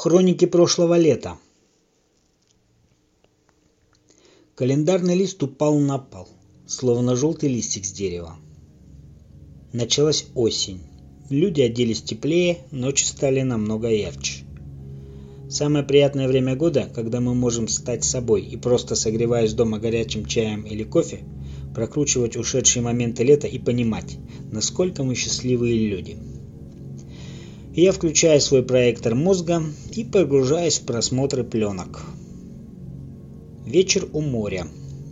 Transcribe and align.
Хроники 0.00 0.46
прошлого 0.46 0.96
лета. 0.96 1.38
Календарный 4.54 5.16
лист 5.16 5.42
упал 5.42 5.76
на 5.80 5.98
пол, 5.98 6.28
словно 6.68 7.16
желтый 7.16 7.48
листик 7.48 7.84
с 7.84 7.90
дерева. 7.90 8.36
Началась 9.72 10.26
осень. 10.36 10.78
Люди 11.30 11.62
оделись 11.62 12.00
теплее, 12.00 12.58
ночи 12.70 13.02
стали 13.02 13.42
намного 13.42 13.88
ярче. 13.90 14.44
Самое 15.50 15.84
приятное 15.84 16.28
время 16.28 16.54
года, 16.54 16.88
когда 16.94 17.18
мы 17.18 17.34
можем 17.34 17.66
стать 17.66 18.04
собой 18.04 18.42
и 18.42 18.56
просто 18.56 18.94
согреваясь 18.94 19.54
дома 19.54 19.80
горячим 19.80 20.26
чаем 20.26 20.62
или 20.62 20.84
кофе, 20.84 21.24
прокручивать 21.74 22.36
ушедшие 22.36 22.84
моменты 22.84 23.24
лета 23.24 23.48
и 23.48 23.58
понимать, 23.58 24.16
насколько 24.52 25.02
мы 25.02 25.16
счастливые 25.16 25.88
люди. 25.88 26.16
Я 27.80 27.92
включаю 27.92 28.40
свой 28.40 28.64
проектор 28.64 29.14
мозга 29.14 29.62
и 29.92 30.02
погружаюсь 30.02 30.80
в 30.80 30.82
просмотры 30.84 31.44
пленок. 31.44 32.02
Вечер 33.64 34.08
у 34.12 34.20
моря. 34.20 34.66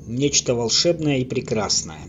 Нечто 0.09 0.56
волшебное 0.56 1.19
и 1.19 1.25
прекрасное. 1.25 2.00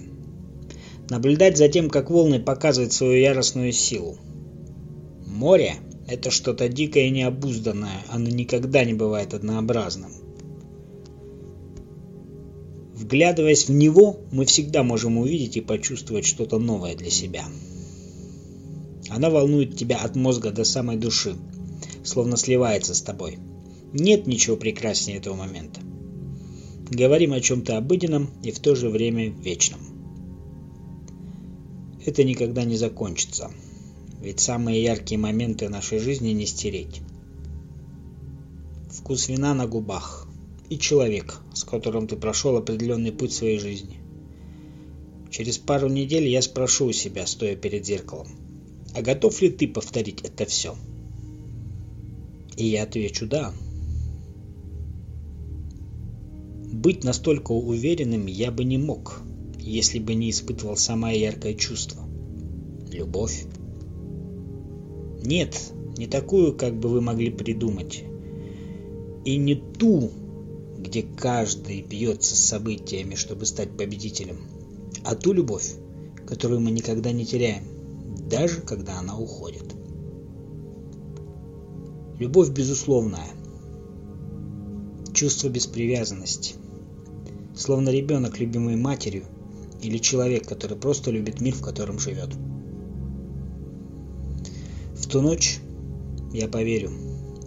Наблюдать 1.12 1.58
за 1.58 1.70
тем, 1.70 1.92
как 1.92 2.10
волны 2.10 2.40
показывают 2.40 2.92
свою 2.92 3.22
яростную 3.22 3.72
силу. 3.72 4.18
Море– 5.28 5.76
это 6.08 6.32
что-то 6.32 6.68
дикое 6.68 7.04
и 7.06 7.12
необузданное, 7.12 8.02
оно 8.10 8.28
никогда 8.28 8.84
не 8.84 8.96
бывает 8.96 9.36
однообразным. 9.36 10.12
Вглядываясь 12.96 13.68
в 13.68 13.72
него, 13.74 14.22
мы 14.32 14.46
всегда 14.46 14.82
можем 14.82 15.20
увидеть 15.20 15.56
и 15.58 15.62
почувствовать 15.62 16.26
что-то 16.26 16.58
новое 16.58 16.96
для 16.96 17.12
себя. 17.12 17.46
Она 19.10 19.30
волнует 19.30 19.78
тебя 19.78 19.98
от 19.98 20.16
мозга 20.16 20.52
до 20.52 20.64
самой 20.64 20.98
души, 20.98 21.36
словно 22.04 22.38
сливается 22.38 22.94
с 22.94 23.02
тобой. 23.02 23.40
Нет 23.94 24.28
ничего 24.28 24.58
прекраснее 24.58 25.18
этого 25.18 25.36
момента. 25.36 25.80
Говорим 26.90 27.34
о 27.34 27.42
чем-то 27.42 27.78
обыденном 27.78 28.30
и 28.44 28.52
в 28.52 28.60
то 28.60 28.76
же 28.76 28.90
время 28.90 29.30
вечном. 29.30 29.80
Это 32.06 32.24
никогда 32.24 32.64
не 32.64 32.78
закончится, 32.78 33.52
ведь 34.22 34.40
самые 34.40 34.82
яркие 34.82 35.20
моменты 35.20 35.68
нашей 35.68 36.00
жизни 36.00 36.30
не 36.30 36.46
стереть. 36.46 37.02
Вкус 38.90 39.28
вина 39.28 39.54
на 39.54 39.68
губах 39.68 40.28
и 40.70 40.78
человек, 40.78 41.42
с 41.54 41.64
которым 41.64 42.08
ты 42.08 42.16
прошел 42.16 42.56
определенный 42.56 43.12
путь 43.12 43.34
своей 43.34 43.60
жизни. 43.60 44.00
Через 45.30 45.58
пару 45.58 45.90
недель 45.90 46.28
я 46.28 46.42
спрошу 46.42 46.88
у 46.88 46.92
себя, 46.94 47.26
стоя 47.28 47.56
перед 47.56 47.86
зеркалом, 47.86 48.28
а 48.98 49.02
готов 49.04 49.40
ли 49.44 49.50
ты 49.50 49.68
повторить 49.68 50.22
это 50.24 50.48
все? 50.48 50.76
И 52.56 52.66
я 52.66 52.82
отвечу 52.82 53.28
«да». 53.28 53.54
Быть 56.74 57.04
настолько 57.04 57.52
уверенным 57.52 58.26
я 58.26 58.52
бы 58.52 58.64
не 58.64 58.80
мог, 58.80 59.22
если 59.60 60.00
бы 60.00 60.16
не 60.16 60.32
испытывал 60.32 60.78
самое 60.78 61.22
яркое 61.22 61.54
чувство– 61.54 62.02
любовь. 62.92 63.46
Нет, 65.24 65.72
не 65.96 66.08
такую, 66.08 66.56
как 66.56 66.76
бы 66.80 66.90
вы 66.90 67.00
могли 67.02 67.30
придумать, 67.30 68.04
и 69.26 69.38
не 69.38 69.56
ту, 69.56 70.10
где 70.80 71.04
каждый 71.04 71.84
бьется 71.84 72.36
с 72.36 72.40
событиями, 72.40 73.14
чтобы 73.14 73.46
стать 73.46 73.78
победителем, 73.78 74.38
а 75.04 75.14
ту 75.16 75.34
любовь, 75.34 75.76
которую 76.26 76.62
мы 76.62 76.72
никогда 76.72 77.12
не 77.12 77.26
теряем, 77.26 77.77
даже 78.28 78.62
когда 78.62 79.00
она 79.00 79.18
уходит. 79.18 79.74
Любовь 82.20 82.50
безусловная, 82.50 83.28
чувство 85.14 85.50
без 85.50 85.68
привязанности, 85.68 86.56
словно 87.56 87.90
ребенок, 87.90 88.40
любимый 88.40 88.76
матерью, 88.76 89.24
или 89.82 89.98
человек, 90.00 90.48
который 90.48 90.78
просто 90.78 91.12
любит 91.12 91.40
мир, 91.42 91.54
в 91.54 91.62
котором 91.62 92.00
живет. 92.00 92.30
В 94.96 95.08
ту 95.08 95.22
ночь 95.22 95.60
я 96.34 96.48
поверю, 96.48 96.92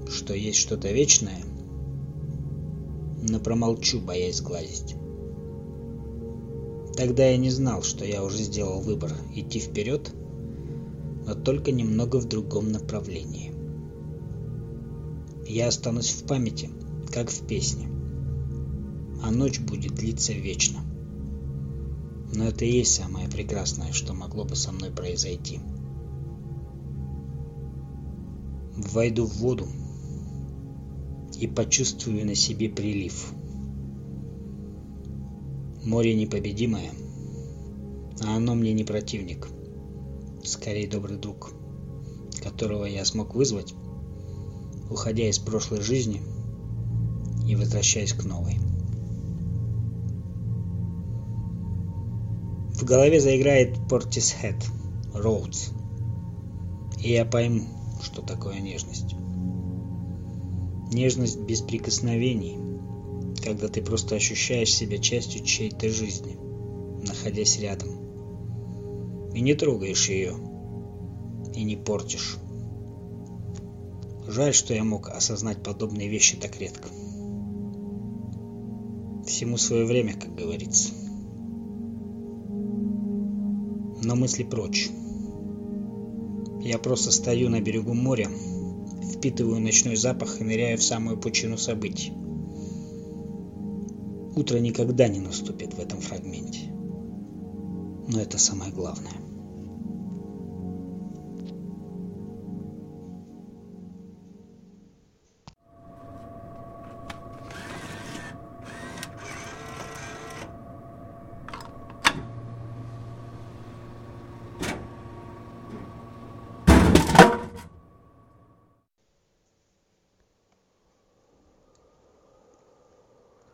что 0.09 0.35
есть 0.35 0.59
что-то 0.59 0.91
вечное, 0.93 1.43
но 3.29 3.39
промолчу, 3.41 4.01
боясь 4.01 4.37
сглазить. 4.37 4.95
Тогда 6.97 7.27
я 7.27 7.37
не 7.37 7.51
знал, 7.51 7.83
что 7.83 8.05
я 8.05 8.25
уже 8.25 8.39
сделал 8.39 8.81
выбор 8.81 9.13
идти 9.35 9.59
вперед, 9.59 10.13
но 11.31 11.37
только 11.37 11.71
немного 11.71 12.17
в 12.17 12.25
другом 12.25 12.73
направлении. 12.73 13.53
Я 15.47 15.69
останусь 15.69 16.11
в 16.11 16.27
памяти, 16.27 16.71
как 17.13 17.31
в 17.31 17.47
песне, 17.47 17.89
а 19.23 19.31
ночь 19.31 19.61
будет 19.61 19.95
длиться 19.95 20.33
вечно. 20.33 20.81
Но 22.35 22.47
это 22.49 22.65
и 22.65 22.79
есть 22.79 22.95
самое 22.95 23.29
прекрасное, 23.29 23.93
что 23.93 24.13
могло 24.13 24.45
бы 24.45 24.57
со 24.57 24.73
мной 24.73 24.91
произойти. 24.91 25.61
Войду 28.93 29.25
в 29.25 29.37
воду 29.37 29.69
и 31.39 31.47
почувствую 31.47 32.27
на 32.27 32.35
себе 32.35 32.69
прилив. 32.69 33.33
Море 35.85 36.17
непобедимое, 36.17 36.91
а 38.21 38.37
оно 38.37 38.57
мне 38.57 38.73
не 38.73 38.83
противник, 38.83 39.47
скорее 40.45 40.89
добрый 40.89 41.19
друг, 41.19 41.53
которого 42.43 42.85
я 42.85 43.05
смог 43.05 43.35
вызвать, 43.35 43.75
уходя 44.91 45.29
из 45.29 45.39
прошлой 45.39 45.81
жизни 45.81 46.23
и 47.47 47.57
возвращаясь 47.57 48.13
к 48.13 48.25
новой. 48.25 48.59
В 52.75 52.85
голове 52.85 53.21
заиграет 53.21 53.77
Portishead, 53.91 54.65
Roads, 55.13 55.73
и 56.99 57.13
я 57.13 57.25
пойму, 57.25 57.67
что 58.03 58.23
такое 58.23 58.61
нежность. 58.61 59.15
Нежность 60.93 61.41
без 61.41 61.61
прикосновений, 61.61 62.59
когда 63.45 63.69
ты 63.69 63.83
просто 63.83 64.17
ощущаешь 64.17 64.73
себя 64.73 64.99
частью 64.99 65.45
чьей-то 65.45 65.89
жизни, 65.89 66.39
находясь 67.07 67.59
рядом. 67.61 68.00
И 69.35 69.41
не 69.41 69.55
трогаешь 69.55 70.09
ее, 70.09 70.35
и 71.55 71.63
не 71.65 71.77
портишь. 71.77 72.37
Жаль, 74.27 74.55
что 74.55 74.75
я 74.75 74.85
мог 74.85 75.09
осознать 75.09 75.63
подобные 75.63 76.09
вещи 76.09 76.37
так 76.37 76.59
редко. 76.61 76.89
Всему 79.27 79.57
свое 79.57 79.85
время, 79.85 80.15
как 80.15 80.35
говорится. 80.35 80.91
но 84.03 84.17
мысли 84.17 84.43
прочь. 84.43 84.91
Я 86.63 86.79
просто 86.79 87.11
стою 87.11 87.49
на 87.49 87.61
берегу 87.61 87.95
моря, 87.95 88.29
впитываю 89.15 89.61
ночной 89.61 89.97
запах 89.97 90.41
и 90.41 90.45
ныряю 90.45 90.79
в 90.79 90.83
самую 90.83 91.19
пучину 91.19 91.57
событий. 91.57 92.13
Утро 94.37 94.59
никогда 94.59 95.09
не 95.09 95.21
наступит 95.21 95.75
в 95.75 95.81
этом 95.81 96.01
фрагменте. 96.01 96.73
Но 98.09 98.21
это 98.21 98.39
самое 98.39 98.73
главное. 98.73 99.13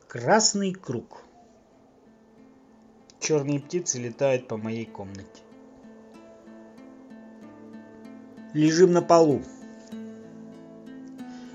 Красный 0.08 0.72
круг. 0.72 1.25
Черные 3.26 3.58
птицы 3.58 3.98
летают 3.98 4.46
по 4.46 4.56
моей 4.56 4.84
комнате. 4.86 5.42
Лежим 8.54 8.92
на 8.92 9.02
полу. 9.02 9.42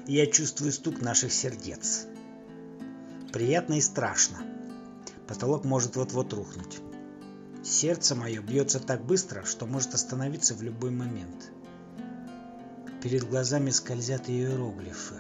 Я 0.06 0.26
чувствую 0.26 0.74
стук 0.74 1.00
наших 1.00 1.32
сердец. 1.32 2.08
Приятно 3.32 3.76
и 3.76 3.80
страшно. 3.80 4.40
Потолок 5.30 5.64
может 5.64 5.96
вот-вот 5.96 6.34
рухнуть. 6.34 6.80
Сердце 7.64 8.16
мое 8.16 8.42
бьется 8.42 8.82
так 8.82 9.06
быстро, 9.06 9.46
что 9.46 9.66
может 9.66 9.94
остановиться 9.94 10.54
в 10.56 10.62
любой 10.62 10.92
момент. 10.92 11.54
Перед 13.02 13.24
глазами 13.30 13.70
скользят 13.70 14.30
иероглифы. 14.30 15.16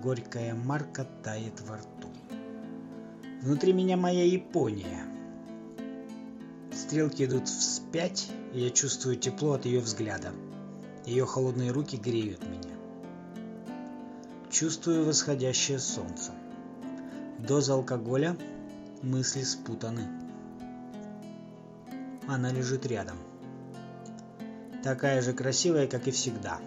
Горькая 0.00 0.54
марка 0.54 1.04
тает 1.24 1.60
во 1.62 1.78
рту. 1.78 2.10
Внутри 3.40 3.72
меня 3.72 3.96
моя 3.96 4.24
Япония. 4.24 5.11
Стрелки 6.72 7.24
идут 7.24 7.48
вспять, 7.48 8.28
и 8.52 8.60
я 8.60 8.70
чувствую 8.70 9.16
тепло 9.16 9.52
от 9.52 9.66
ее 9.66 9.80
взгляда. 9.80 10.32
Ее 11.04 11.26
холодные 11.26 11.70
руки 11.70 11.96
греют 11.96 12.42
меня. 12.44 12.74
Чувствую 14.50 15.04
восходящее 15.04 15.78
солнце. 15.78 16.32
Доза 17.38 17.74
алкоголя, 17.74 18.36
мысли 19.02 19.42
спутаны. 19.42 20.08
Она 22.26 22.52
лежит 22.52 22.86
рядом. 22.86 23.16
Такая 24.82 25.22
же 25.22 25.32
красивая, 25.32 25.86
как 25.86 26.08
и 26.08 26.10
всегда. 26.10 26.58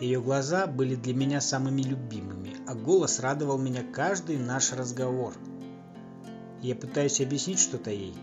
Ее 0.00 0.20
глаза 0.20 0.66
были 0.66 0.94
для 0.94 1.14
меня 1.14 1.40
самыми 1.40 1.82
любимыми, 1.82 2.56
а 2.66 2.74
голос 2.74 3.20
радовал 3.20 3.58
меня 3.58 3.82
каждый 3.82 4.38
наш 4.38 4.72
разговор– 4.72 5.34
я 6.62 6.76
пытаюсь 6.76 7.20
объяснить 7.20 7.58
что-то 7.58 7.90
ей, 7.90 8.14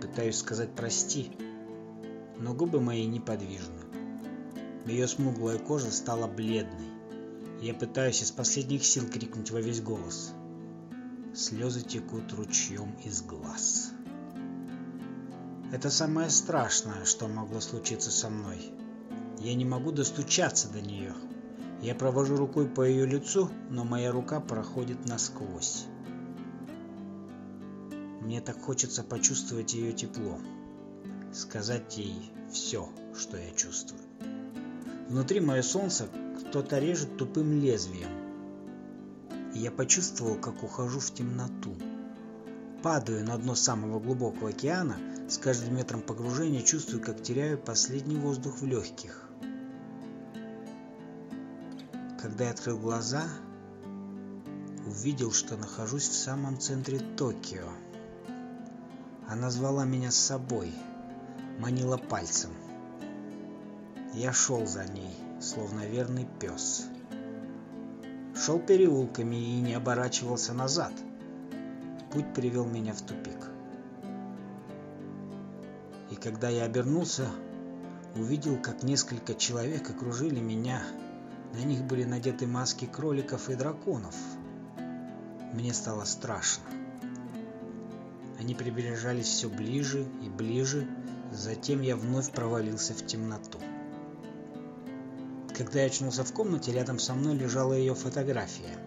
пытаюсь 0.00 0.38
сказать 0.38 0.74
«прости», 0.74 1.32
но 2.38 2.54
губы 2.54 2.80
мои 2.80 3.06
неподвижны. 3.06 3.82
Ее 4.86 5.06
смуглая 5.06 5.58
кожа 5.58 5.90
стала 5.90 6.26
бледной. 6.26 6.88
Я 7.60 7.74
пытаюсь 7.74 8.22
из 8.22 8.30
последних 8.30 8.84
сил 8.84 9.06
крикнуть 9.06 9.50
во 9.50 9.60
весь 9.60 9.80
голос. 9.80 10.32
Слезы 11.34 11.82
текут 11.82 12.32
ручьем 12.32 12.96
из 13.04 13.22
глаз. 13.22 13.92
Это 15.72 15.90
самое 15.90 16.30
страшное, 16.30 17.04
что 17.04 17.28
могло 17.28 17.60
случиться 17.60 18.10
со 18.10 18.30
мной. 18.30 18.72
Я 19.38 19.54
не 19.54 19.64
могу 19.64 19.92
достучаться 19.92 20.68
до 20.70 20.80
нее. 20.80 21.14
Я 21.82 21.94
провожу 21.94 22.36
рукой 22.36 22.66
по 22.66 22.82
ее 22.82 23.06
лицу, 23.06 23.50
но 23.68 23.84
моя 23.84 24.10
рука 24.10 24.40
проходит 24.40 25.06
насквозь. 25.06 25.84
Мне 28.28 28.42
так 28.42 28.60
хочется 28.60 29.02
почувствовать 29.02 29.72
ее 29.72 29.90
тепло, 29.94 30.38
сказать 31.32 31.96
ей 31.96 32.30
все, 32.52 32.86
что 33.18 33.38
я 33.38 33.50
чувствую. 33.52 34.02
Внутри 35.08 35.40
мое 35.40 35.62
солнце 35.62 36.08
кто-то 36.38 36.78
режет 36.78 37.16
тупым 37.16 37.58
лезвием. 37.58 38.10
И 39.54 39.60
я 39.60 39.70
почувствовал, 39.70 40.34
как 40.34 40.62
ухожу 40.62 41.00
в 41.00 41.10
темноту. 41.10 41.74
Падаю 42.82 43.24
на 43.24 43.38
дно 43.38 43.54
самого 43.54 43.98
глубокого 43.98 44.50
океана, 44.50 44.98
с 45.26 45.38
каждым 45.38 45.76
метром 45.76 46.02
погружения 46.02 46.60
чувствую, 46.60 47.02
как 47.02 47.22
теряю 47.22 47.56
последний 47.56 48.16
воздух 48.16 48.60
в 48.60 48.66
легких. 48.66 49.26
Когда 52.20 52.44
я 52.44 52.50
открыл 52.50 52.76
глаза, 52.76 53.26
увидел, 54.86 55.32
что 55.32 55.56
нахожусь 55.56 56.10
в 56.10 56.14
самом 56.14 56.60
центре 56.60 56.98
Токио. 57.16 57.70
Она 59.28 59.50
звала 59.50 59.84
меня 59.84 60.10
с 60.10 60.16
собой, 60.16 60.72
манила 61.58 61.98
пальцем. 61.98 62.50
Я 64.14 64.32
шел 64.32 64.66
за 64.66 64.86
ней, 64.86 65.14
словно 65.38 65.86
верный 65.86 66.26
пес. 66.40 66.86
Шел 68.34 68.58
переулками 68.58 69.36
и 69.36 69.60
не 69.60 69.74
оборачивался 69.74 70.54
назад. 70.54 70.92
Путь 72.10 72.32
привел 72.32 72.64
меня 72.64 72.94
в 72.94 73.02
тупик. 73.02 73.50
И 76.10 76.14
когда 76.14 76.48
я 76.48 76.64
обернулся, 76.64 77.28
увидел, 78.16 78.56
как 78.56 78.82
несколько 78.82 79.34
человек 79.34 79.90
окружили 79.90 80.40
меня. 80.40 80.82
На 81.52 81.64
них 81.64 81.84
были 81.84 82.04
надеты 82.04 82.46
маски 82.46 82.86
кроликов 82.86 83.50
и 83.50 83.54
драконов. 83.56 84.16
Мне 85.52 85.74
стало 85.74 86.04
страшно. 86.04 86.64
Они 88.48 88.54
приближались 88.54 89.26
все 89.26 89.50
ближе 89.50 90.06
и 90.22 90.30
ближе, 90.30 90.88
затем 91.30 91.82
я 91.82 91.96
вновь 91.96 92.30
провалился 92.32 92.94
в 92.94 93.04
темноту. 93.04 93.58
Когда 95.54 95.80
я 95.80 95.86
очнулся 95.88 96.24
в 96.24 96.32
комнате, 96.32 96.72
рядом 96.72 96.98
со 96.98 97.12
мной 97.12 97.36
лежала 97.36 97.74
ее 97.74 97.94
фотография. 97.94 98.78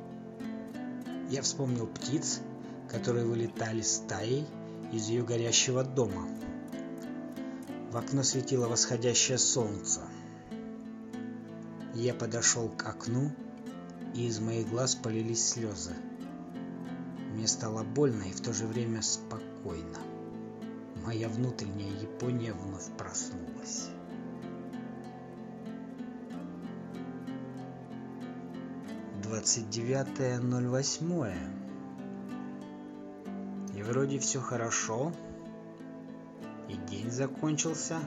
Я 1.29 1.43
вспомнил 1.43 1.85
птиц, 1.85 2.41
которые 2.89 3.23
вылетали 3.23 3.81
стаей 3.81 4.47
из 4.91 5.09
ее 5.09 5.23
горящего 5.23 5.83
дома. 5.83 6.27
В 7.91 7.97
окно 7.97 8.23
светило 8.23 8.67
восходящее 8.67 9.37
солнце. 9.37 10.01
Я 11.93 12.15
подошел 12.15 12.67
к 12.67 12.83
окну, 12.87 13.31
и 14.15 14.25
из 14.25 14.39
моих 14.39 14.67
глаз 14.69 14.95
полились 14.95 15.47
слезы. 15.47 15.93
Мне 17.35 17.45
стало 17.47 17.83
больно 17.83 18.23
и 18.23 18.31
в 18.31 18.41
то 18.41 18.53
же 18.53 18.65
время 18.65 19.03
спокойно. 19.03 19.50
Моя 21.11 21.27
внутренняя 21.29 21.91
Япония 22.01 22.53
вновь 22.53 22.89
проснулась. 22.97 23.89
Двадцать 29.21 29.69
девятое 29.69 30.39
ноль 30.39 30.67
восьмое. 30.67 31.37
И 33.75 33.83
вроде 33.83 34.19
все 34.19 34.39
хорошо, 34.39 35.11
и 36.69 36.75
день 36.89 37.11
закончился, 37.11 37.99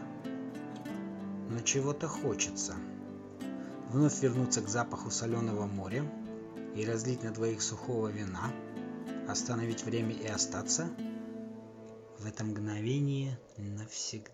но 1.50 1.61
чего-то 1.61 2.08
хочется. 2.08 2.75
Вновь 3.90 4.23
вернуться 4.23 4.62
к 4.62 4.68
запаху 4.68 5.11
соленого 5.11 5.66
моря 5.66 6.04
и 6.75 6.87
разлить 6.87 7.23
на 7.23 7.32
двоих 7.32 7.61
сухого 7.61 8.08
вина– 8.08 8.50
остановить 9.28 9.84
время 9.84 10.14
и 10.14 10.26
остаться 10.26 10.88
в 12.25 12.26
это 12.26 12.43
мгновение 12.43 13.38
навсегда. 13.59 14.34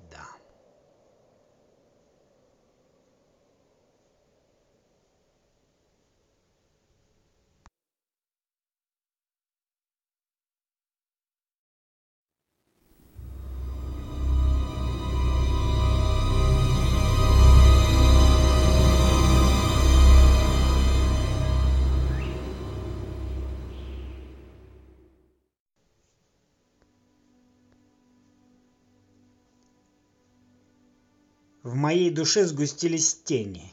Моей 31.90 32.10
душе 32.12 32.46
сгустились 32.46 33.16
тени. 33.16 33.72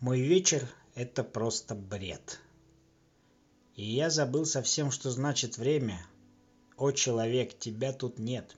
Мой 0.00 0.18
вечер— 0.18 0.66
это 0.94 1.22
просто 1.22 1.74
бред. 1.74 2.40
И 3.76 3.84
я 3.84 4.08
забыл 4.08 4.46
совсем, 4.46 4.90
что 4.90 5.10
значит 5.10 5.58
время. 5.58 6.06
О, 6.78 6.90
человек, 6.90 7.58
тебя 7.58 7.92
тут 7.92 8.18
нет. 8.18 8.56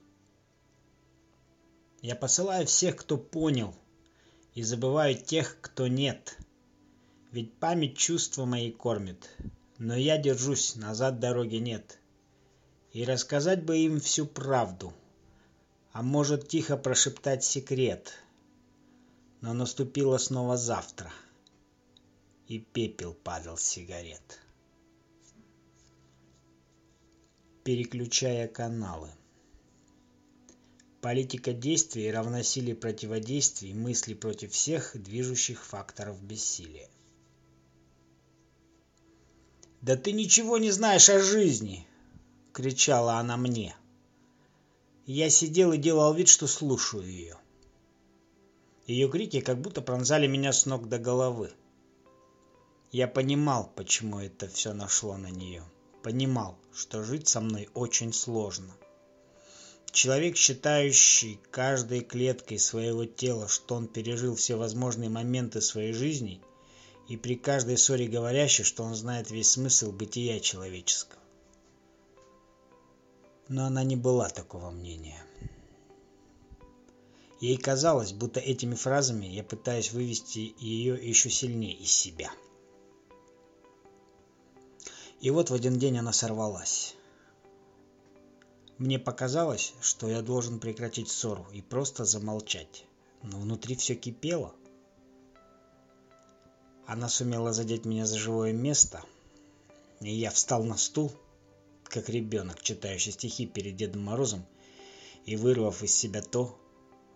Я 2.01 2.15
посылаю 2.15 2.65
всех, 2.65 2.95
кто 2.95 3.17
понял, 3.17 3.75
и 4.53 4.63
забываю 4.63 5.17
тех, 5.17 5.57
кто 5.59 5.87
нет. 5.89 6.37
Ведь 7.33 7.53
память 7.55 7.97
чувства 7.97 8.45
мои 8.45 8.71
кормит, 8.71 9.29
но 9.77 9.97
я 9.97 10.17
держусь, 10.17 10.77
назад 10.77 11.19
дороги 11.19 11.57
нет. 11.57 11.99
И 12.93 13.03
рассказать 13.03 13.65
бы 13.65 13.79
им 13.79 13.99
всю 13.99 14.25
правду, 14.25 14.93
а 15.91 16.01
может 16.01 16.47
тихо 16.47 16.77
прошептать 16.77 17.43
секрет. 17.43 18.13
Но 19.41 19.53
наступило 19.53 20.17
снова 20.17 20.57
завтра, 20.57 21.11
и 22.47 22.59
пепел 22.59 23.13
падал 23.13 23.57
с 23.57 23.63
сигарет. 23.63 24.39
Переключая 27.63 28.47
каналы. 28.47 29.11
Политика 31.01 31.53
действий 31.53 32.11
равносилие 32.11 32.75
противодействий 32.75 33.73
мысли 33.73 34.13
против 34.15 34.51
всех 34.51 34.91
движущих 34.95 35.63
факторов 35.63 36.21
бессилия. 36.23 36.89
«Да 39.81 39.95
ты 39.95 40.11
ничего 40.11 40.57
не 40.57 40.71
знаешь 40.71 41.09
о 41.09 41.19
жизни!»— 41.19 41.87
кричала 42.53 43.19
она 43.19 43.37
мне. 43.37 43.75
Я 45.05 45.29
сидел 45.29 45.71
и 45.73 45.77
делал 45.77 46.13
вид, 46.13 46.27
что 46.27 46.47
слушаю 46.47 47.05
ее. 47.05 47.37
Ее 48.87 49.09
крики 49.09 49.41
как 49.41 49.59
будто 49.59 49.81
пронзали 49.81 50.27
меня 50.27 50.53
с 50.53 50.65
ног 50.65 50.87
до 50.87 50.97
головы. 50.97 51.51
Я 52.89 53.09
понимал, 53.09 53.69
почему 53.75 54.21
это 54.21 54.47
все 54.47 54.73
нашло 54.73 55.17
на 55.17 55.29
нее. 55.29 55.61
Понимал, 56.03 56.57
что 56.73 57.03
жить 57.03 57.27
со 57.27 57.41
мной 57.41 57.69
очень 57.73 58.13
сложно. 58.13 58.73
Человек, 59.91 60.37
считающий 60.37 61.39
каждой 61.51 61.99
клеткой 61.99 62.59
своего 62.59 63.03
тела, 63.03 63.49
что 63.49 63.75
он 63.75 63.87
пережил 63.87 64.35
все 64.35 64.55
возможные 64.55 65.09
моменты 65.09 65.59
своей 65.59 65.91
жизни, 65.91 66.41
и 67.09 67.17
при 67.17 67.35
каждой 67.35 67.77
ссоре 67.77 68.07
говорящий, 68.07 68.63
что 68.63 68.83
он 68.83 68.95
знает 68.95 69.31
весь 69.31 69.51
смысл 69.51 69.91
бытия 69.91 70.39
человеческого. 70.39 71.21
Но 73.49 73.65
она 73.65 73.83
не 73.83 73.97
была 73.97 74.29
такого 74.29 74.71
мнения. 74.71 75.26
Ей 77.39 77.57
казалось, 77.57 78.13
будто 78.13 78.39
этими 78.39 78.73
фразами 78.73 79.25
я 79.25 79.43
пытаюсь 79.43 79.91
вывести 79.91 80.55
ее 80.57 80.95
еще 80.95 81.29
сильнее 81.29 81.75
из 81.75 81.91
себя. 81.91 82.31
И 85.19 85.29
вот 85.29 85.49
в 85.49 85.53
один 85.53 85.77
день 85.77 85.99
она 85.99 86.13
сорвалась. 86.13 86.95
Мне 88.77 88.99
показалось, 88.99 89.73
что 89.81 90.07
я 90.07 90.21
должен 90.21 90.59
прекратить 90.59 91.09
ссору 91.09 91.47
и 91.51 91.61
просто 91.61 92.05
замолчать. 92.05 92.85
Но 93.23 93.39
внутри 93.39 93.75
все 93.75 93.95
кипело. 93.95 94.53
Она 96.85 97.09
сумела 97.09 97.53
задеть 97.53 97.85
меня 97.85 98.05
за 98.05 98.17
живое 98.17 98.53
место, 98.53 99.03
и 99.99 100.13
я 100.13 100.29
встал 100.31 100.63
на 100.63 100.77
стул, 100.77 101.11
как 101.83 102.07
ребенок, 102.09 102.61
читающий 102.61 103.11
стихи 103.11 103.45
перед 103.45 103.75
Дедом 103.75 104.03
Морозом, 104.03 104.45
и 105.25 105.35
вырвав 105.35 105.83
из 105.83 105.93
себя 105.93 106.21
то, 106.21 106.57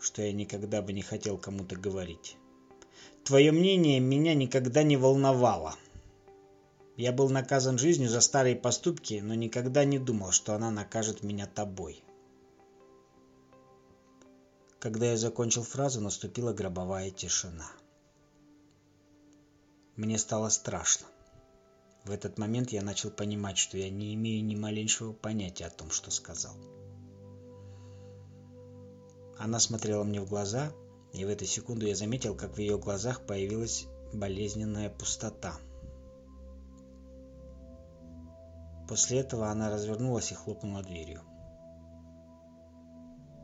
что 0.02 0.24
я 0.24 0.34
никогда 0.34 0.82
бы 0.82 0.94
не 0.94 1.04
хотел 1.04 1.38
кому-то 1.38 1.76
говорить. 1.76 2.36
Твое 3.24 3.52
мнение 3.52 4.00
меня 4.00 4.34
никогда 4.34 4.82
не 4.82 4.98
волновало. 4.98 5.76
Я 6.98 7.12
был 7.12 7.30
наказан 7.30 7.78
жизнью 7.78 8.10
за 8.10 8.20
старые 8.20 8.56
поступки, 8.56 9.22
но 9.24 9.36
никогда 9.36 9.86
не 9.86 10.00
думал, 10.00 10.32
что 10.32 10.56
она 10.56 10.72
накажет 10.72 11.24
меня 11.24 11.46
тобой. 11.46 12.04
Когда 14.80 15.12
я 15.12 15.18
закончил 15.18 15.64
фразу, 15.64 16.02
наступила 16.02 16.52
гробовая 16.52 17.12
тишина. 17.12 17.72
Мне 19.96 20.18
стало 20.18 20.50
страшно. 20.50 21.06
В 22.04 22.10
этот 22.10 22.40
момент 22.40 22.72
я 22.72 22.82
начал 22.82 23.12
понимать, 23.12 23.60
что 23.60 23.78
я 23.78 23.92
не 23.92 24.16
имею 24.16 24.44
ни 24.44 24.56
малейшего 24.56 25.14
понятия 25.14 25.66
о 25.66 25.70
том, 25.70 25.92
что 25.92 26.10
сказал. 26.10 26.56
Она 29.42 29.60
смотрела 29.60 30.04
мне 30.04 30.22
в 30.22 30.30
глаза, 30.30 30.72
и 31.14 31.26
в 31.26 31.28
эту 31.28 31.46
секунду 31.46 31.86
я 31.86 31.96
заметил, 31.96 32.36
как 32.36 32.56
в 32.56 32.60
ее 32.60 32.78
глазах 32.78 33.26
появилась 33.26 33.88
болезненная 34.14 34.90
пустота– 34.90 35.56
После 38.92 39.20
этого 39.20 39.50
она 39.50 39.70
развернулась 39.70 40.34
и 40.34 40.36
хлопнула 40.36 40.84
дверью. 40.84 41.22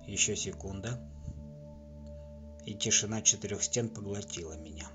Еще 0.05 0.35
секунда, 0.35 0.99
и 2.65 2.73
тишина 2.73 3.21
четырех 3.21 3.63
стен 3.63 3.87
поглотила 3.87 4.57
меня. 4.57 4.89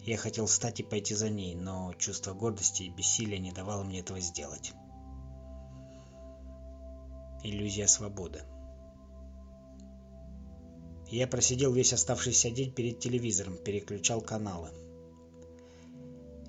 Я 0.00 0.16
хотел 0.16 0.46
встать 0.46 0.80
и 0.80 0.84
пойти 0.84 1.14
за 1.14 1.28
ней, 1.28 1.54
но 1.54 1.92
чувство 1.98 2.32
гордости 2.32 2.84
и 2.84 2.88
бессилия 2.88 3.38
не 3.38 3.52
давало 3.52 3.84
мне 3.84 4.00
этого 4.00 4.20
сделать. 4.20 4.72
Иллюзия 7.42 7.88
свободы. 7.88 8.40
Я 11.08 11.28
просидел 11.28 11.72
весь 11.72 11.92
оставшийся 11.92 12.50
день 12.50 12.72
перед 12.72 12.98
телевизором, 12.98 13.56
переключал 13.58 14.20
каналы. 14.20 14.70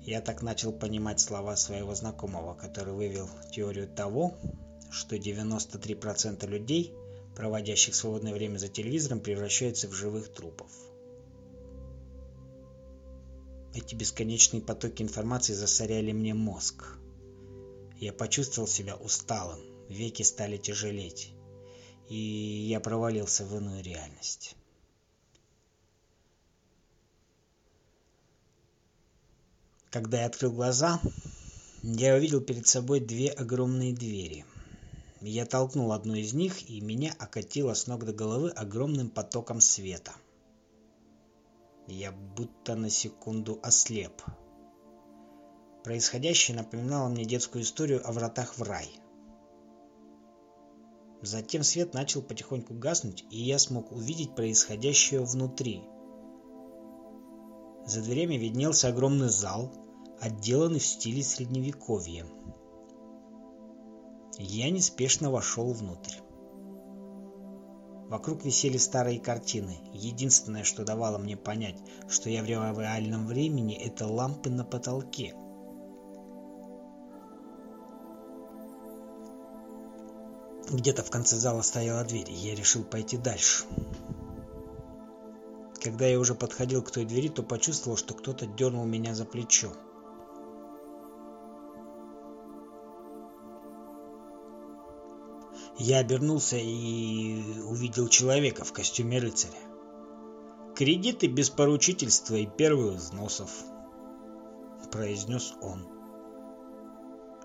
Я 0.02 0.20
так 0.20 0.42
начал 0.42 0.72
понимать 0.72 1.20
слова 1.20 1.54
своего 1.54 1.94
знакомого, 1.94 2.54
который 2.54 2.92
вывел 2.92 3.28
теорию 3.52 3.86
того, 3.86 4.34
что 4.90 5.16
93% 5.16 6.46
людей, 6.48 6.92
проводящих 7.36 7.94
свободное 7.94 8.32
время 8.32 8.58
за 8.58 8.68
телевизором, 8.68 9.20
превращаются 9.20 9.86
в 9.86 9.92
живых 9.92 10.32
трупов. 10.32 10.70
Эти 13.74 13.94
бесконечные 13.94 14.60
потоки 14.60 15.02
информации 15.02 15.52
засоряли 15.52 16.10
мне 16.10 16.34
мозг. 16.34 16.96
Я 18.00 18.12
почувствовал 18.12 18.66
себя 18.66 18.96
усталым, 18.96 19.60
веки 19.88 20.22
стали 20.22 20.56
тяжелеть, 20.56 21.32
и 22.08 22.16
я 22.68 22.80
провалился 22.80 23.44
в 23.44 23.56
иную 23.56 23.82
реальность. 23.82 24.56
Когда 29.90 30.20
я 30.20 30.26
открыл 30.26 30.52
глаза, 30.52 31.00
я 31.82 32.14
увидел 32.14 32.40
перед 32.40 32.66
собой 32.66 33.00
две 33.00 33.30
огромные 33.30 33.94
двери. 33.94 34.44
Я 35.20 35.46
толкнул 35.46 35.92
одну 35.92 36.14
из 36.14 36.32
них, 36.32 36.68
и 36.68 36.80
меня 36.80 37.14
окатило 37.18 37.74
с 37.74 37.86
ног 37.86 38.04
до 38.04 38.12
головы 38.12 38.50
огромным 38.50 39.10
потоком 39.10 39.60
света. 39.60 40.12
Я 41.86 42.12
будто 42.12 42.76
на 42.76 42.90
секунду 42.90 43.58
ослеп. 43.62 44.22
Происходящее 45.84 46.56
напоминало 46.56 47.08
мне 47.08 47.24
детскую 47.24 47.64
историю 47.64 48.06
о 48.06 48.12
вратах 48.12 48.58
в 48.58 48.62
рай. 48.62 48.88
Затем 51.22 51.62
свет 51.62 51.94
начал 51.94 52.22
потихоньку 52.22 52.74
гаснуть, 52.74 53.24
и 53.30 53.42
я 53.42 53.58
смог 53.58 53.92
увидеть 53.92 54.34
происходящее 54.34 55.20
внутри– 55.20 55.82
за 57.88 58.02
дверями 58.02 58.34
виднелся 58.34 58.88
огромный 58.88 59.30
зал, 59.30 59.72
отделанный 60.20 60.78
в 60.78 60.84
стиле 60.84 61.22
средневековья. 61.22 62.26
Я 64.36 64.70
неспешно 64.70 65.30
вошел 65.30 65.72
внутрь. 65.72 66.16
Вокруг 68.10 68.44
висели 68.44 68.76
старые 68.76 69.18
картины. 69.18 69.78
Единственное, 69.94 70.64
что 70.64 70.84
давало 70.84 71.16
мне 71.16 71.38
понять, 71.38 71.78
что 72.08 72.28
я 72.28 72.42
в 72.42 72.46
реальном 72.46 73.26
времени, 73.26 73.74
это 73.74 74.06
лампы 74.06 74.50
на 74.50 74.66
потолке. 74.66 75.34
Где-то 80.70 81.02
в 81.02 81.10
конце 81.10 81.36
зала 81.36 81.62
стояла 81.62 82.04
дверь, 82.04 82.30
и 82.30 82.34
я 82.34 82.54
решил 82.54 82.84
пойти 82.84 83.16
дальше. 83.16 83.64
Когда 85.82 86.06
я 86.06 86.18
уже 86.18 86.34
подходил 86.34 86.82
к 86.82 86.90
той 86.90 87.06
двери, 87.06 87.28
то 87.28 87.42
почувствовал, 87.42 87.96
что 87.96 88.12
кто-то 88.12 88.46
дернул 88.46 88.84
меня 88.84 89.14
за 89.14 89.24
плечо. 89.24 89.72
Я 95.78 95.98
обернулся 95.98 96.56
и 96.56 97.60
увидел 97.62 98.08
человека 98.08 98.64
в 98.64 98.72
костюме 98.72 99.20
рыцаря. 99.20 99.60
«Кредиты 100.74 101.28
без 101.28 101.50
поручительства 101.50 102.34
и 102.34 102.46
первых 102.46 102.96
взносов»,— 102.96 103.50
произнес 104.90 105.54
он. 105.62 105.86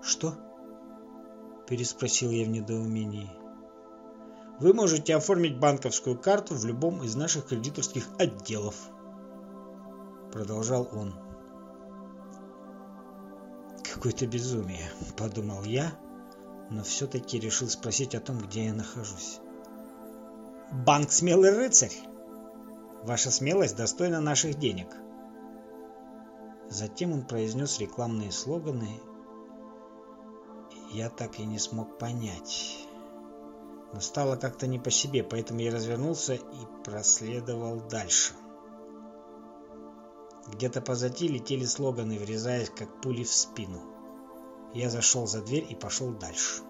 «Что?»— 0.02 0.34
переспросил 1.66 2.30
я 2.30 2.44
в 2.44 2.48
недоумении. 2.48 3.30
Вы 4.60 4.72
можете 4.72 5.16
оформить 5.16 5.58
банковскую 5.58 6.18
карту 6.18 6.54
в 6.54 6.64
любом 6.64 7.02
из 7.02 7.16
наших 7.16 7.46
кредиторских 7.46 8.08
отделов. 8.18 8.76
Продолжал 10.32 10.88
он. 10.92 11.14
Какое-то 13.92 14.26
безумие, 14.26 14.90
подумал 15.16 15.64
я, 15.64 15.92
но 16.70 16.82
все-таки 16.82 17.38
решил 17.38 17.68
спросить 17.68 18.14
о 18.14 18.20
том, 18.20 18.38
где 18.38 18.66
я 18.66 18.74
нахожусь. 18.74 19.40
Банк 20.72 21.10
«Смелый 21.10 21.50
рыцарь». 21.50 21.94
Ваша 23.02 23.30
смелость 23.30 23.76
достойна 23.76 24.20
наших 24.20 24.58
денег. 24.58 24.88
Затем 26.70 27.12
он 27.12 27.22
произнес 27.26 27.78
рекламные 27.78 28.32
слоганы. 28.32 28.98
Я 30.94 31.10
так 31.10 31.40
и 31.40 31.44
не 31.44 31.58
смог 31.58 31.98
понять. 31.98 32.86
Но 33.92 33.98
стало 33.98 34.36
как-то 34.36 34.68
не 34.68 34.78
по 34.78 34.92
себе, 34.92 35.24
поэтому 35.24 35.58
я 35.58 35.72
развернулся 35.72 36.34
и 36.34 36.84
проследовал 36.84 37.80
дальше. 37.80 38.32
Где-то 40.46 40.80
позади 40.80 41.26
летели 41.26 41.64
слоганы, 41.64 42.16
врезаясь 42.16 42.70
как 42.70 43.00
пули 43.00 43.24
в 43.24 43.32
спину. 43.32 43.82
Я 44.72 44.88
зашел 44.88 45.26
за 45.26 45.42
дверь 45.42 45.66
и 45.68 45.74
пошел 45.74 46.12
дальше. 46.12 46.62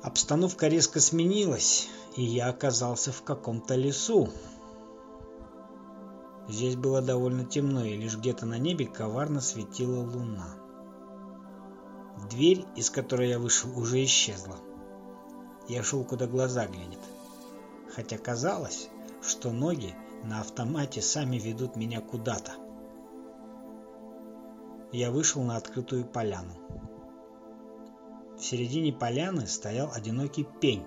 Обстановка 0.00 0.68
резко 0.68 1.00
сменилась, 1.00 1.88
и 2.14 2.22
я 2.22 2.50
оказался 2.50 3.10
в 3.10 3.24
каком-то 3.24 3.74
лесу. 3.74 4.28
Здесь 6.46 6.76
было 6.76 7.02
довольно 7.02 7.44
темно, 7.44 7.84
и 7.84 7.96
лишь 7.96 8.16
где-то 8.16 8.46
на 8.46 8.58
небе 8.58 8.86
коварно 8.86 9.40
светила 9.40 10.04
луна. 10.08 10.67
Дверь, 12.30 12.64
из 12.76 12.90
которой 12.90 13.28
я 13.28 13.38
вышел, 13.38 13.70
уже 13.78 14.04
исчезла. 14.04 14.56
Я 15.68 15.82
шел, 15.82 16.04
куда 16.04 16.26
глаза 16.26 16.66
глядят. 16.66 17.00
Хотя 17.94 18.18
казалось, 18.18 18.88
что 19.22 19.50
ноги 19.50 19.94
на 20.24 20.40
автомате 20.40 21.00
сами 21.00 21.36
ведут 21.36 21.76
меня 21.76 22.00
куда-то. 22.00 22.52
Я 24.92 25.10
вышел 25.10 25.42
на 25.42 25.56
открытую 25.56 26.04
поляну. 26.04 26.52
В 28.36 28.44
середине 28.44 28.92
поляны 28.92 29.46
стоял 29.46 29.90
одинокий 29.92 30.44
пень. 30.44 30.86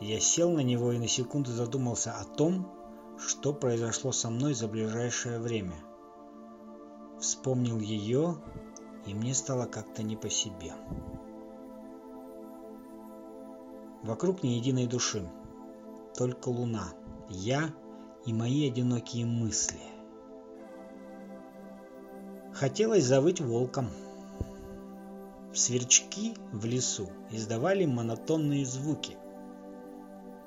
Я 0.00 0.20
сел 0.20 0.50
на 0.50 0.60
него 0.60 0.92
и 0.92 0.98
на 0.98 1.08
секунду 1.08 1.50
задумался 1.50 2.12
о 2.12 2.24
том, 2.24 2.70
что 3.18 3.52
произошло 3.52 4.12
со 4.12 4.30
мной 4.30 4.54
за 4.54 4.68
ближайшее 4.68 5.40
время. 5.40 5.76
Вспомнил 7.18 7.80
ее, 7.80 8.36
и 9.08 9.14
мне 9.14 9.34
стало 9.34 9.64
как-то 9.64 10.02
не 10.02 10.16
по 10.16 10.28
себе. 10.28 10.74
Вокруг 14.02 14.42
ни 14.42 14.48
единой 14.48 14.86
души, 14.86 15.28
только 16.14 16.50
луна, 16.50 16.92
я 17.30 17.70
и 18.26 18.32
мои 18.32 18.68
одинокие 18.68 19.24
мысли. 19.24 19.80
Хотелось 22.52 23.04
завыть 23.04 23.40
волком. 23.40 23.88
Сверчки 25.54 26.34
в 26.52 26.66
лесу 26.66 27.08
издавали 27.30 27.86
монотонные 27.86 28.66
звуки. 28.66 29.16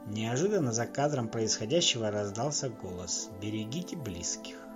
Неожиданно 0.05 0.71
за 0.71 0.85
кадром 0.85 1.27
происходящего 1.27 2.11
раздался 2.11 2.69
голос 2.69 3.29
«Берегите 3.41 3.95
близких». 3.95 4.70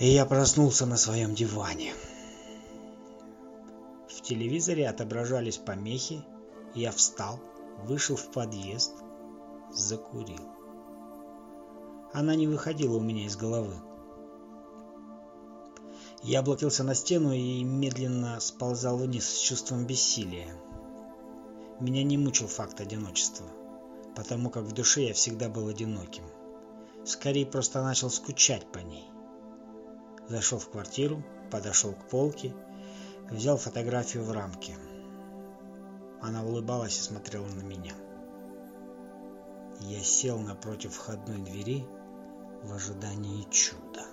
И 0.00 0.08
я 0.08 0.24
проснулся 0.24 0.86
на 0.86 0.96
своем 0.96 1.34
диване. 1.34 1.92
В 4.08 4.22
телевизоре 4.22 4.88
отображались 4.88 5.58
помехи, 5.58 6.24
я 6.74 6.90
встал, 6.90 7.38
вышел 7.84 8.16
в 8.16 8.30
подъезд, 8.30 8.94
закурил. 9.74 10.40
Она 12.14 12.34
не 12.34 12.46
выходила 12.46 12.96
у 12.96 13.00
меня 13.00 13.26
из 13.26 13.36
головы. 13.36 13.74
Я 16.22 16.38
облокился 16.38 16.82
на 16.82 16.94
стену 16.94 17.32
и 17.32 17.62
медленно 17.62 18.40
сползал 18.40 18.96
вниз 18.96 19.28
с 19.28 19.38
чувством 19.38 19.84
бессилия. 19.84 20.48
Меня 21.78 22.04
не 22.04 22.16
мучил 22.16 22.46
факт 22.46 22.80
одиночества, 22.80 23.46
потому 24.16 24.48
как 24.48 24.64
в 24.64 24.72
душе 24.72 25.08
я 25.08 25.12
всегда 25.12 25.50
был 25.50 25.68
одиноким. 25.68 26.24
Скорее 27.04 27.44
просто 27.44 27.82
начал 27.82 28.08
скучать 28.08 28.66
по 28.72 28.78
ней. 28.78 29.04
Зашел 30.30 30.60
в 30.60 30.70
квартиру, 30.70 31.24
подошел 31.50 31.92
к 31.92 32.08
полке, 32.08 32.54
взял 33.32 33.56
фотографию 33.56 34.22
в 34.22 34.30
рамке. 34.30 34.76
Она 36.22 36.44
улыбалась 36.44 36.96
и 36.96 37.02
смотрела 37.02 37.48
на 37.48 37.62
меня. 37.62 37.94
Я 39.80 39.98
сел 40.04 40.38
напротив 40.38 40.94
входной 40.94 41.38
двери 41.38 41.84
в 42.62 42.72
ожидании 42.72 43.42
чуда. 43.50 44.06